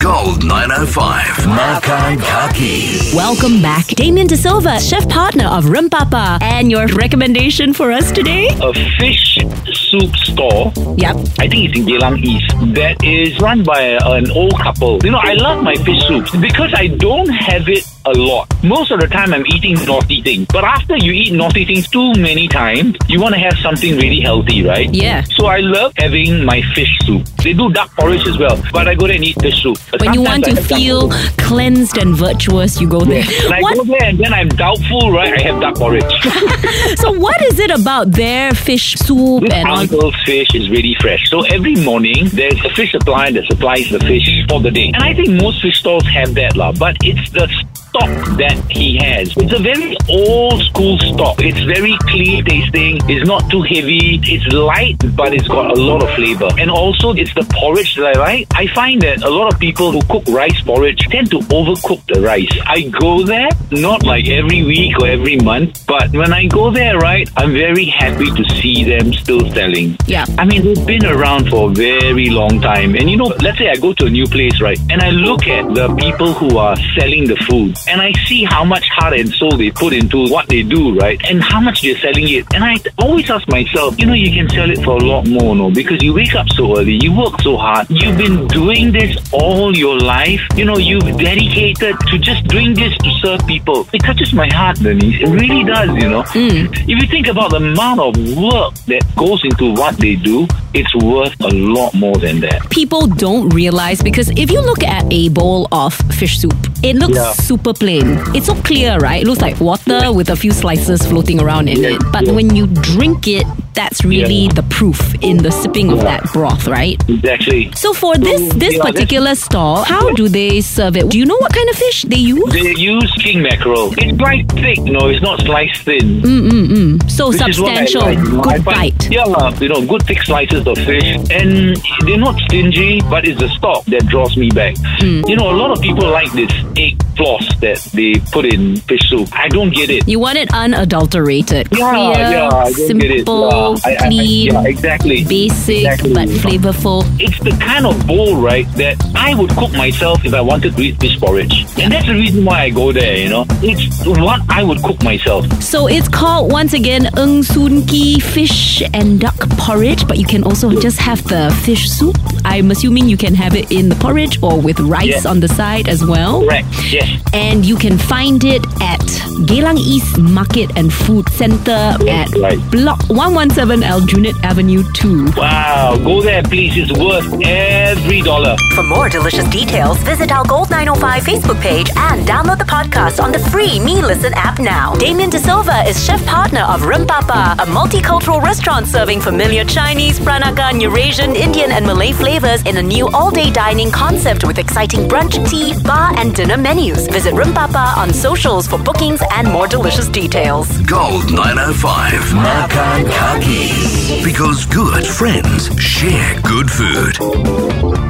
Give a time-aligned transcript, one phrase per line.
[0.00, 1.46] Gold 905.
[1.46, 3.14] Makan Kaki.
[3.14, 3.86] Welcome back.
[3.88, 6.40] Damian D'Silva, chef partner of Rempapa.
[6.40, 8.48] And your recommendation for us today?
[8.62, 9.36] a fish
[9.74, 10.72] soup store.
[10.96, 11.16] Yep.
[11.38, 12.48] I think it's in Geylang East.
[12.74, 14.98] That is run by an old couple.
[15.04, 18.48] You know, I love my fish soups because I don't have it a lot.
[18.62, 20.46] Most of the time, I'm eating naughty things.
[20.52, 24.20] But after you eat naughty things too many times, you want to have something really
[24.20, 24.92] healthy, right?
[24.92, 25.22] Yeah.
[25.36, 27.26] So I love having my fish soup.
[27.42, 29.78] They do duck porridge as well, but I go there and eat fish soup.
[29.90, 33.24] But When you want to I duck feel cleansed and virtuous, you go there.
[33.44, 35.38] And I What, go there and then I'm doubtful, right?
[35.38, 36.02] I have duck porridge.
[36.96, 41.28] so, what is it about their fish soup This and uncle's fish is really fresh.
[41.30, 44.88] So every morning there's a fish supplier that supplies the fish for the day.
[44.94, 46.72] And I think most fish stores have that lah.
[46.72, 47.48] But it's the
[47.90, 49.34] stock that he has.
[49.36, 51.36] It's a very old school stock.
[51.40, 52.98] It's very clean tasting.
[53.10, 54.22] It's not too heavy.
[54.22, 56.48] It's light, but it's got a lot of flavor.
[56.58, 58.46] And also it's the porridge that I like.
[58.54, 62.20] I find that a lot of people who cook rice porridge tend to overcook the
[62.20, 62.54] rice.
[62.66, 66.96] I go there, not like every week or every month, but when I go there,
[66.98, 69.96] right, I'm very happy to see them still selling.
[70.06, 70.26] Yeah.
[70.38, 72.94] I mean, they've been around for a very long time.
[72.94, 74.78] And you know, let's say I go to a new place, right?
[74.90, 78.64] And I look at the people who are selling the food and I see how
[78.64, 81.20] much heart and soul they put into what they do, right?
[81.28, 82.46] And how much they're selling it.
[82.54, 85.54] And I always ask myself, you know, you can sell it for a lot more,
[85.56, 85.70] no?
[85.70, 89.76] Because you wake up so early, you work so hard, you've been doing this all
[89.76, 90.40] your life.
[90.56, 93.86] You know, you've dedicated to just doing this to serve people.
[93.92, 95.20] It touches my heart, Denise.
[95.22, 96.22] It really does, you know.
[96.22, 96.66] Hmm.
[96.72, 100.94] If you think about the amount of work that goes into what they do, it's
[100.96, 102.68] worth a lot more than that.
[102.70, 107.16] people don't realize because if you look at a bowl of fish soup, it looks
[107.16, 107.32] Yeah.
[107.32, 108.18] super plain.
[108.34, 109.22] It's so clear, right?
[109.22, 112.00] It looks like water with a few slices floating around in it.
[112.12, 116.66] But when you drink it, that's really the proof in the sipping of that broth,
[116.66, 117.00] right?
[117.08, 117.70] Exactly.
[117.72, 121.08] So for this So, this particular stall, how do they serve it?
[121.08, 122.52] Do you know what kind of fish they use?
[122.52, 123.92] They use king mackerel.
[123.96, 126.20] It's quite thick, you know, it's not sliced thin.
[126.20, 127.10] Mm, mm, mm.
[127.10, 128.40] So Which is what I substantial, like, you know.
[128.40, 129.10] I good find- bite.
[129.10, 131.04] Yeah, you know, good thick slices of fish.
[131.30, 134.74] And they're not stingy, but it's the stock that draws me back.
[134.98, 135.22] Hmm.
[135.26, 139.04] You know, a lot of people like this egg floss that they put in fish
[139.10, 139.28] soup.
[139.32, 140.08] I don't get it.
[140.08, 143.16] You want it unadulterated, Yeah, clear, yeah, I don't get it.
[143.26, 145.24] simple, Yeah, I- I- I- clean, yeah, exactly.
[145.24, 146.12] basic Exactly.
[146.14, 147.04] but flavorful.
[147.20, 150.82] It's the kind of bowl, right, that I would cook myself if I wanted to
[150.82, 151.66] eat fish porridge.
[151.80, 153.44] And that's the reason why I go there, you know.
[153.62, 155.44] It's what I would cook myself.
[155.62, 160.42] So it's called once again Ng Soon Ki fish and duck porridge, but you can
[160.44, 162.16] also just have the fish soup.
[162.44, 165.30] I'm assuming you can have it in the porridge or with rice Yeah.
[165.30, 166.40] on the side as well.
[166.42, 166.66] Correct.
[166.90, 167.09] Yes.
[167.32, 169.00] And you can find it at
[169.46, 172.58] Geylang East Market and Food Center at right.
[172.70, 175.32] Block 117 Aljunied Avenue 2.
[175.36, 175.96] Wow.
[176.02, 176.76] Go there, please.
[176.76, 178.56] It's worth every dollar.
[178.74, 183.32] For more delicious details, visit our Gold 905 Facebook page and download the podcast on
[183.32, 184.94] the free Me Listen app now.
[184.94, 191.34] Damian D'Silva is chef partner of Rempapa, a multicultural restaurant serving familiar Chinese, Peranakan, Eurasian,
[191.36, 196.12] Indian, and Malay flavors in a new all-day dining concept with exciting brunch, tea, bar,
[196.18, 196.99] and dinner menus.
[197.08, 200.68] Visit Rempapa on socials for bookings and more delicious details.
[200.82, 202.34] Gold 905.
[202.34, 204.24] Makan Kaki.
[204.24, 208.09] Because good friends share good food.